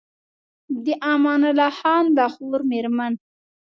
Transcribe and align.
د 0.83 0.85
امان 1.13 1.41
الله 1.49 1.71
خان 1.77 2.05
د 2.17 2.19
خور 2.33 2.59
مېرمن 2.71 3.13